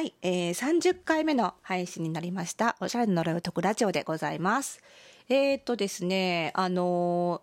[0.00, 2.74] はい、えー、30回目の配信になりました。
[2.80, 4.80] おしゃれの呪いを解くラジオでございます。
[5.28, 7.42] えっ、とですね、あの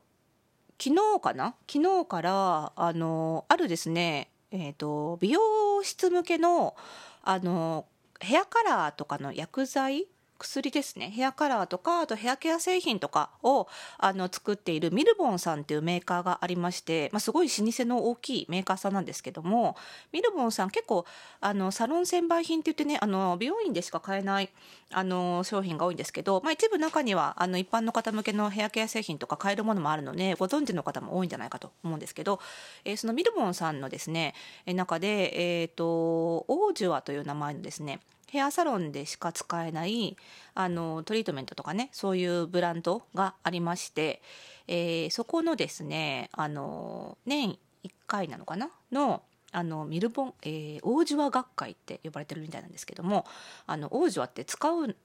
[0.80, 1.54] ー、昨日かな？
[1.72, 5.40] 昨日から、あのー、あるですね、えっ、と、美容
[5.84, 6.76] 室向けの、
[7.22, 7.86] あの
[8.20, 10.08] ヘアカラーとかの薬剤
[10.38, 11.10] 薬ですね。
[11.10, 13.68] ヘアカラーとかあとヘアケア製品とかを
[13.98, 19.76] あの作っているミルボンさんっていうメーカーがありまして、まあ、すごい老舗の大きいメーカーさんなんですけども
[20.12, 21.06] ミルボンさん結構
[21.42, 24.50] あのサロン専売品って言ってねあの美容院でしか買えない
[24.92, 32.40] あの商品が多いんですけど、まあ、一部中にはあの一般の方向けのヘアケア製品とか買えるものもあるのでご存知の方も多いんじゃないかと思うんですけど、
[32.86, 34.34] えー、そのミルボンさんのですね
[34.66, 40.18] 中で、えーと、とオージュアという名前のですねヘアサロンでしか使えない
[40.54, 44.22] あのトリートメントとかねそういうブランドがありまして、
[44.68, 48.70] えー、そこのですねあの年1回なのかな？
[48.92, 53.26] のあのミルボン、えー、王子は学会って呼ばれてるみたいなんですけども
[53.66, 54.96] あの王子はって使う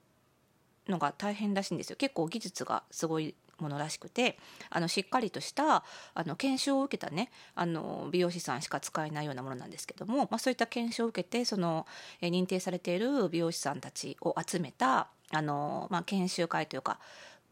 [0.89, 1.97] のが大変らしいんですよ。
[1.97, 4.39] 結構技術がすごいものらしくて
[4.71, 11.87] あのしっかりとしたあの研修を受けたねあの美容師さんしか使えないようなものなんですけども、まあ、そういった研修を受けてその、
[12.21, 16.99] 認定されている美容師さんたちを集めたあの、まあ、研修会というか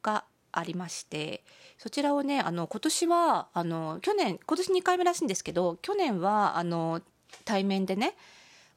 [0.02, 1.44] がありまして
[1.78, 7.00] そちらをねあの今年はあの去年今年2回目らしいんですけど去年はあの
[7.44, 8.14] 対面でね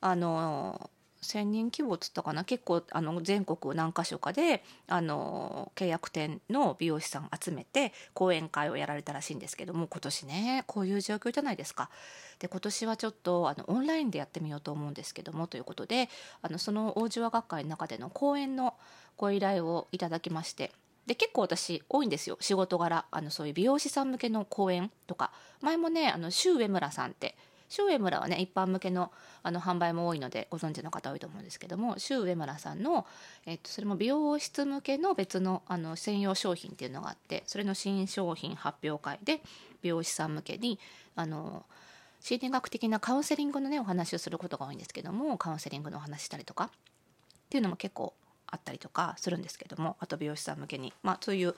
[0.01, 0.89] あの
[1.23, 2.43] 1,000人規模っつったかな？
[2.43, 11.89] 結構あの全国何か所かであの契約店の美容師さん集めて講演会をやられたらしいんですけども今年ねこういう状況じゃないですか。
[12.39, 16.09] で今年はちょっとあのオンラインでやってみようと思うんですけどもということで
[16.41, 18.75] あのその大島学会の中での講演の
[19.17, 20.71] ご依頼をいただきまして
[21.05, 22.37] で結構私多いんですよ。
[22.39, 25.31] 仕事柄あのそういう美容師さん向けの講演とか。
[25.61, 27.37] 前もねあの周上村さんって
[27.69, 29.11] 周上村はね一般向けの
[29.41, 33.05] あの販売も多いのでご存知の方多いと思うんですけども周上村さんの、
[33.45, 39.41] えっと、それも美容室向けの別のあの専用商品っていうのがあってそれの新商品発表会で
[39.81, 40.79] 美容師さん向けに
[41.15, 41.65] あの
[42.21, 46.69] 心理学的なカウンセリングのねお話をすることが多いんですけどもカウンセリングのお話したりとかっ
[47.49, 48.13] ていうのも結構
[48.53, 50.93] あったりとかするんですけどもあと美容師さん向けに。
[51.01, 51.55] まあそういう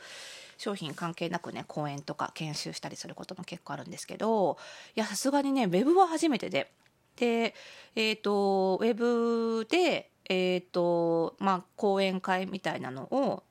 [0.57, 4.57] 商品関係なくね講演とか研修したりすることも結構あるんですけど
[4.95, 6.71] いやさすがにねウェブは初めてで。
[7.17, 7.53] で
[7.95, 13.43] えっ、ー、とウェブでえっ、ー、とまあ講演会みたいなのを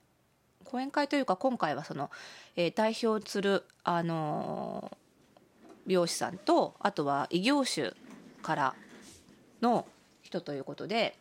[0.65, 2.11] 講演会というか今回はその、
[2.57, 4.91] えー、代表するあの
[5.87, 7.93] 美容師さんとあとは異業種
[8.43, 8.75] から
[9.61, 9.87] の
[10.23, 11.17] 人ということで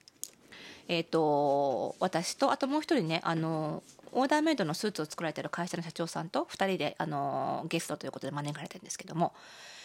[0.88, 9.33] えーと、私とあともう一人ねあのオーダーメイドのスーツを作られてる会社の社長さんと2人であのゲストということで招かれてるんですけども。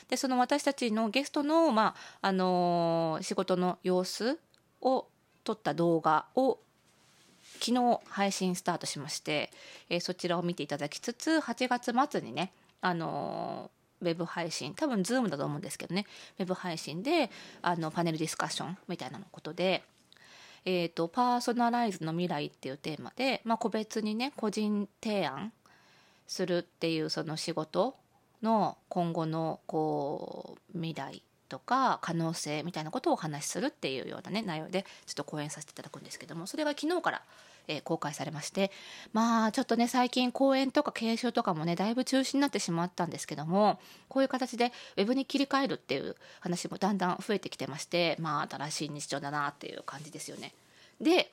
[0.09, 4.38] でその私たちのゲストの,、まあ、あの仕事の様子
[4.81, 5.06] を
[5.44, 6.59] 撮った動画を
[7.60, 9.50] 昨日配信スタートしまして、
[9.91, 13.70] えー、そちらを見ていただきつつ8月末にねあの
[14.00, 16.06] ウェブ配信多分 Zoom だと思うんですけどね
[16.38, 17.30] ウェブ配信で
[17.60, 19.82] あのパネルディスカッションみたいなことで
[20.71, 25.51] えーと、パーソナライズの未来っていうテーマで、まあ、個別にね個人提案
[26.27, 27.97] するっていうその仕事
[28.43, 37.23] の今後のこう未来とか可能性みたいなことをお話しするっていうようなね内容でちょっと講演させていただくんですけどもそれが昨日から
[37.69, 38.73] えー、公開されまして
[39.12, 50.53] まあちょっとね最近講演とか研修とかもねだいぶ中止になってしまったんですけどもこういう形でウェブに切り替えるっていう話もだんだん増えてきてましてまあ新しい日常だなっていう感じですよね。
[51.01, 51.31] で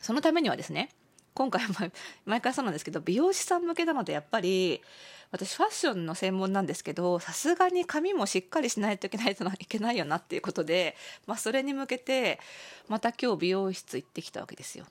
[0.00, 0.88] そのためにはですね
[1.34, 1.90] 今回は
[2.24, 4.82] 毎回そうなんですけど美容師さん向けなのでやっぱり
[5.30, 10.96] 私ファッションの専門なんですけどさすがに髪もしっかりしないといけないといけないよなっていうことで、
[11.26, 12.40] まあ、それに向けて
[12.88, 14.86] また今日美容室行ってきたわけですよ。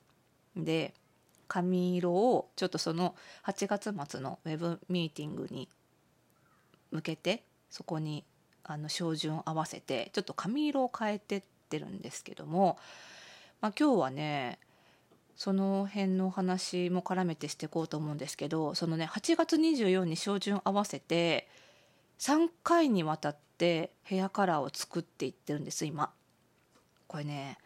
[0.66, 0.94] で
[1.47, 3.16] 髪色をちょっとその
[3.46, 5.68] 8月末のウェブミーティングに
[6.92, 8.24] 向けてそこに
[8.64, 12.78] あの照準を合わせてちょっと髪色を変えてってるんですけども、
[13.62, 14.60] まあ、今日はね
[15.36, 21.48] その辺のお話も絡めてしていこうと思うんですけどそのね8月24に照準合わせて
[22.19, 26.12] 3回にわたってヘアカラーを作っていってるんです今。
[27.07, 27.57] これね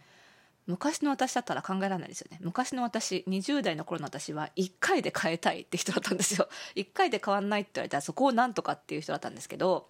[0.65, 2.39] 昔の私だったら考えられないですよね。
[2.42, 6.48] 昔の私20代の頃の私は1回で変えたいって人だったんですよ。
[6.75, 9.89] 1回で変わんないって言われたらそこをなんとかっていう人だったんですけど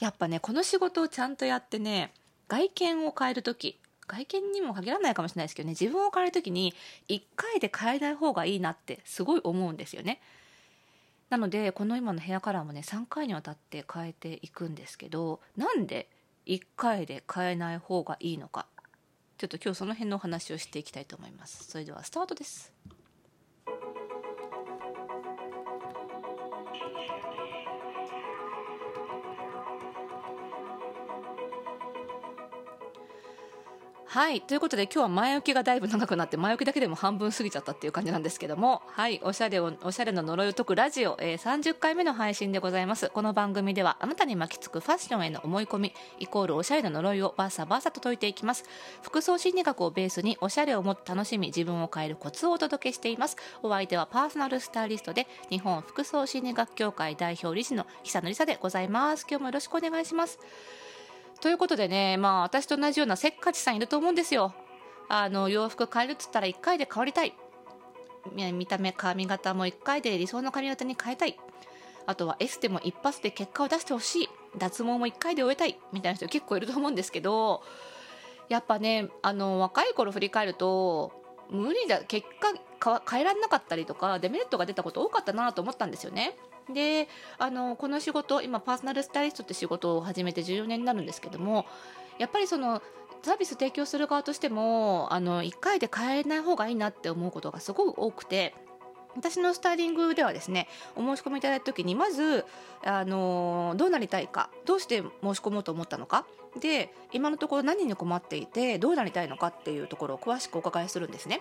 [0.00, 2.12] やっぱねこの仕事をちゃんとやってね
[2.48, 6.74] 外見を変える時外見にも限らないかもしれないですけどね自分を変える時に
[7.08, 10.20] 1回で変えない方がいいなってすごい思うんですよね。
[11.30, 16.10] なのでこの今のヘアカラーもね3回にわたって変えていくんですけどなんで
[16.44, 18.66] 1回で変えない方がいいのか。
[19.42, 21.64] ちょっと今日その辺のお話をしていきたいと思います。
[21.64, 22.72] それではスタートです。
[34.12, 34.42] はい。
[34.42, 38.82] ということで今日は前置きがだいぶ長くなって前置きだけでも半分過ぎちゃったっていう感じなんですけども。
[38.88, 39.18] はい。
[39.24, 43.08] おしゃれをおしゃれの呪いを解くラジオ、えー、30回目の配信でございます。
[43.08, 48.64] この番組ではあなたに巻きつくファッションへの思い込みイコールおしゃれの呪いをバーサバーサと解いていきます。
[49.00, 53.38] 服装心理学をベースにおしゃれをもっと楽しみ自分を変えるコツをお届けしています。
[53.62, 59.24] お相手はパーソナルスタイリストで日本服装心理学協会代表理事の久野里沙でございます。
[59.26, 60.38] 今日もよろしくお願いします。
[61.42, 64.54] ということでね、まあ、私と同じようなせっかちさんいると思うんですよ。
[65.08, 67.34] あの洋服変えるっつったら1回で変わりたい。
[68.52, 71.36] 見た目髪型も1回で理想の髪型に変えたい。
[72.06, 74.28] あとはエステも一発で結果を出してほしい。
[74.56, 75.76] 脱毛も1回で終えたい。
[75.92, 77.64] みたいな人結構いると思うんですけど、
[78.48, 81.10] やっぱね、あの若い頃振り返ると、
[81.50, 82.24] 無理だ、結
[82.78, 86.36] 果変えられなかったりとか、デメリットが出たこと多かったなと思ったんですよね。
[86.72, 91.66] であのこの仕事今パーソナルスタイリストって仕事を始めて14年になるんですけども
[92.18, 92.82] やっぱりその
[93.22, 98.54] サービス提供する側としてもあの1回で変えない方がいいなって思うことがすごく多くて
[99.16, 102.44] 私のスタイリングではですねお申し込みいただいた時にまず
[102.84, 106.24] あのどうなりたいかどうして申し込もうと思ったのか
[106.60, 111.40] で今のところ何に困っていてどうなりたいのかっていうところを詳しくお伺いするんですね。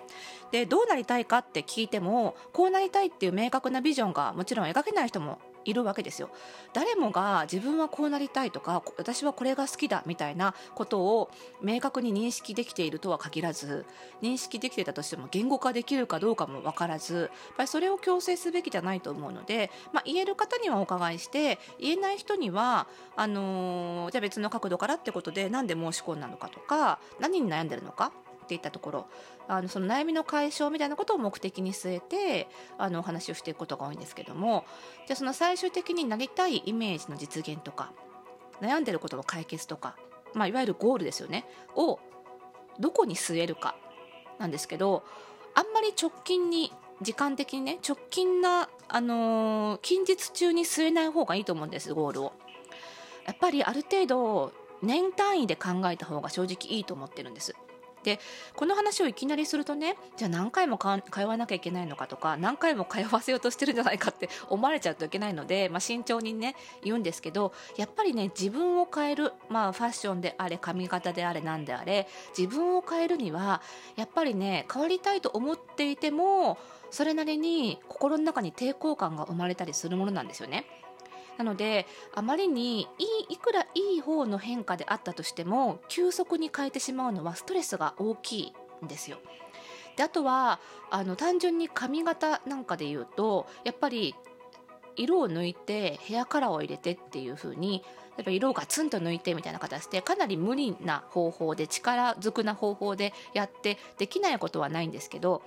[0.52, 6.30] でどうなりたいかって聞いてもこうなりたいっていう明確なビジョンがもちろん描けない人もいるわけですよ。
[6.74, 11.30] 誰もが自分はこうなりたいとか私はこれが好きだみたいなことを
[11.62, 13.86] 明確に認識できているとは限らず
[14.22, 28.12] 認識できてたとしても言語化できるかどうかも分からずやっぱりそれを強制すべきじゃないと思うので、まあ、言える方にはお伺いして言えない人にはあのー、じゃあ別の角度からってことで何で申し込んだのかとか何に悩んでるのか
[28.44, 29.06] っていったところ。
[29.52, 34.64] あのその悩みの解消みたいなことを目的に据えてあのお話をしていくことが多いんですけども
[35.08, 37.92] じゃあその最終的になりたいイメージの実現とか
[38.62, 39.98] 悩んでることの解決とか、
[40.34, 41.46] まあ、いわゆるゴールですよね
[41.76, 42.00] を
[42.80, 43.76] どこに据えるか
[44.40, 45.04] なんですけど
[45.54, 46.72] あんまり直近に
[47.02, 52.34] 時間的にね直近な、あのー、近日中に据えない方がいいと思うんですゴールを。
[53.26, 57.56] やっぱりある程度年単位で考えた方が正直いいと思ってるんです。
[58.04, 58.20] で
[58.56, 72.08] この話をいきなりするとねじゃあ何回も通わなきゃいけないのかとか何回も通わせようとしてるんじゃないかって 思われちゃうといけないので、まあ、慎重にね言うんですけどやっぱりね自分を変える、まあ、ファッションであれ髪型であれ何であれ
[72.38, 73.62] 自分を変えるには
[73.96, 76.58] やっぱりね変わりたいと思っていても
[76.90, 80.66] それなりに心の中に抵抗感が生まれたりするものなんですよね。
[81.42, 82.86] なのであまりにい
[83.30, 88.54] いいくらいい方の変化であったとしても急速に変えてしまうのはストレスが大きい
[88.86, 89.18] んですよ。
[89.98, 90.60] であとは
[90.92, 94.16] あの単純に髪型なんかで言うとやっぱり
[94.96, 97.84] 色を抜いてヘアカラーを入れてっていう風に
[98.18, 105.42] 例えば色をガツンと抜いてみたいな形でかなり無理な方法で力ずくな方法でやってできないことはないんですけど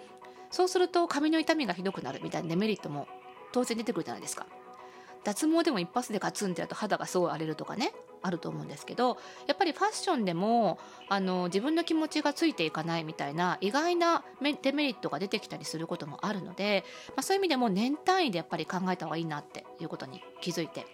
[0.51, 3.07] そうすると髪の痛みがひどくなるみたいなデメリットも
[3.53, 4.47] 当然出てくるじゃないですか。
[5.25, 7.93] 脱毛でも一発でガツンってやると肌がすごい荒れるとかね
[8.23, 10.79] あると思うんですけどやっぱりファッションでも
[11.09, 14.25] あの自分の気持ちがついていかないみたいな意外な
[14.63, 20.87] デメリットが出てきたりすることもあるので、まあ、そういう意味でも年単位でやっぱり考えた方がいいなっていうことに気づいて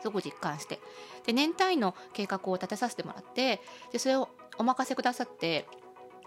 [0.00, 0.80] すごく実感して
[1.26, 3.62] で年単位の計画を立てさせてもらって
[3.92, 5.66] でそれをお任せくださって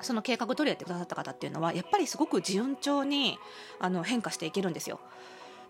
[0.01, 3.37] その計画通りやってくださった方っていうのはやっぱりすごく順調に
[3.79, 4.99] あの変化していけるんですよ。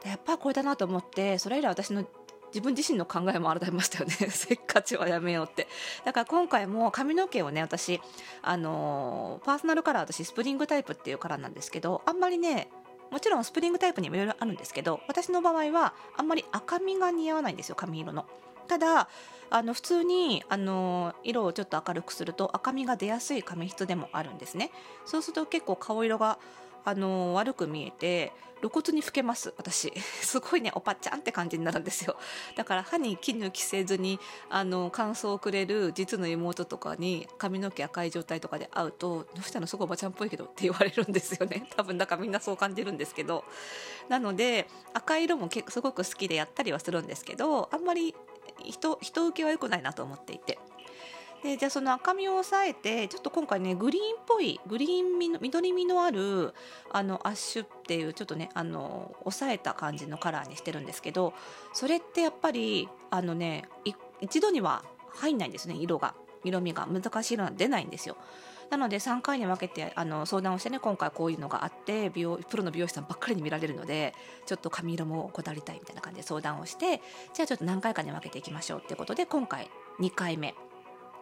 [0.05, 2.05] やっぱこれだなと思ってそれ以来私の
[2.47, 4.13] 自分自身の考えも改めましたよね。
[4.31, 5.67] せっかちはやめようって。
[6.05, 8.01] だから今回も髪の毛をね私
[8.41, 12.69] あのー、パーソナルカラー私スプリングタイプっていうカラーなんですけどあんまりね
[13.11, 18.25] もちろんスプリングタイプにもいろいろあるんですけど私の場合はあんまり赤みが似合わないんですよ髪色の。
[18.67, 19.07] ただ
[19.49, 24.71] あの普通にあの色をちょっと明るくすると赤みが出やすい髪質でもあるんですね。
[25.05, 26.37] そうすると結構顔色が
[26.83, 29.93] あの悪く見えて露骨に老けます私。
[30.21, 32.17] すごいねおぱちゃんって感じになるんですよ。
[32.55, 41.67] だから歯に絹着せずにあの感想をくれる実の妹とかに髪の毛赤い状態とかで会うと「どうしたのすごいおばちゃんっぽいけど」って言われるんですよね。
[41.75, 43.43] 多分だからみんなそう感じるんですけど。
[44.09, 48.15] なので赤色もすごく好きでやったりはするんですけどあんまり
[48.63, 50.59] 人人受けは良くないなと思っていて。
[51.43, 56.53] でじゃあその赤みを抑えてちょっと今回ねグリーンっぽいグリーンみの緑みのある
[56.91, 61.33] あのアッシュっていうちょっとねあの抑えた感じのカラーにしてるんですけど
[61.73, 63.65] それってやっぱりあのね
[64.19, 66.15] 一度には入んないんですね色が。
[66.43, 68.15] 色味が難しい色が出ないんですよ。
[68.69, 74.13] なので3回に分けてあの相談をしてね今回こういうのがあって美容プロの美容師さんばっかりに見られるので
[74.45, 77.01] ちょっと髪色もこだわりたいみたいな感じで相談をして
[77.33, 80.53] じゃあちょっと何回かに分けていきましょうってことで今回2回目。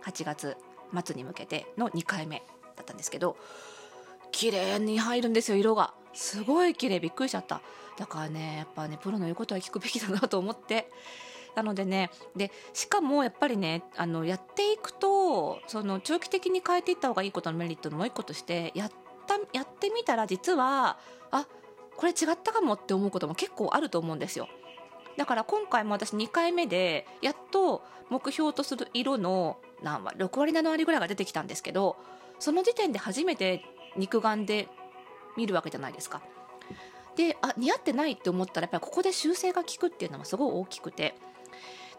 [0.06, 0.58] 8月
[1.04, 2.44] 末に向けての2回目
[2.76, 3.38] だったんですけど
[4.32, 5.94] 綺麗に入るんですよ色が。
[6.14, 7.62] すごい綺麗びっくりしちゃった。
[7.98, 10.92] だからねやっぱねプロの言うことは聞くべきだなと思って。
[11.56, 18.92] なのでねでしかもやっぱりねあのやっていくとその長期的に変えていった方がいいことのメリットのもう一個としてやっ
[19.26, 20.98] たやってみたら実は
[21.32, 21.48] あ
[21.96, 24.50] これ違ったかもって思うことも結構あると思うんですよ。
[25.16, 31.96] だから今回も私2回目でやっと目標とする色の何割？6割7割ぐらいが出てきたんですけど
[32.40, 33.64] その時点で初めて
[33.98, 34.68] 肉眼で
[35.38, 36.22] 見るわけじゃないですか。
[37.16, 41.16] であ似合ってないって思ったらやっぱりここで修正が効くっていうのはすごい大きくて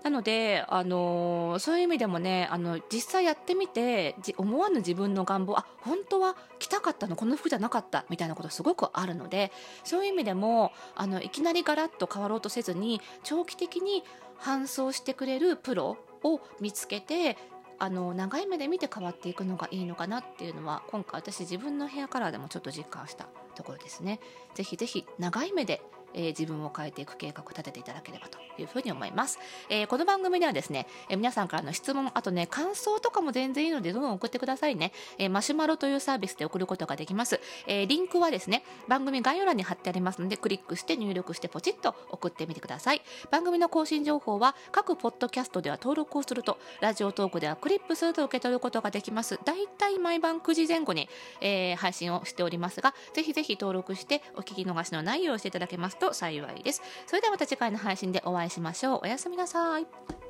[0.03, 9.51] なので、あのー、そういう意味でもねあの実際やってみて思わぬ自分の願望あ本当は着たかったのこの服じゃなかったみたいなことすごくあるので
[9.83, 14.05] そういう意味でもあのいきなりガラッと変わろうとせずに長期的に
[14.39, 17.37] 搬送してくれるプロを見つけて
[17.79, 24.21] あの長い目で見て変わっていくのがいいのかなっていうのは今回私自分のヘアカラーでもちょっと実感したところですね。
[24.55, 25.83] ぜひぜひ長い目で
[26.15, 43.03] えー、自分を変えていく計画を立てていただければというふうに思います、えー、この番組ではですね、えー、皆さんからの質問あとね感想とかも全然いいのでどんどん送ってくださいね、えマシュマロというサービスで送ることができます、えリンクはですね番組概要欄に貼ってありますのでクリックして入力してポチッと送ってみてください。
[43.31, 49.39] 番組の更新情報は各ポッドキャストでは登録をするとラジオトークではクリップすると受け取ることができます。
[49.45, 51.09] だいたい毎晩9時前後に、
[51.41, 55.96] え配信をしておりますがぜひぜひ登録してお聞き逃しのないようしていただけます。
[55.97, 56.83] と幸いです。
[57.07, 59.01] それではまた次回の配信でお会いしましょう。
[59.05, 60.26] おやすみなさい。